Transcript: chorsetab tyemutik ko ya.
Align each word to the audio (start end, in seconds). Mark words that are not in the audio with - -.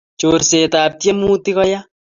chorsetab 0.19 0.91
tyemutik 1.01 1.55
ko 1.57 1.63
ya. 1.71 1.79